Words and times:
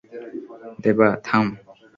দেবা, 0.83 1.09
থাম। 1.23 1.45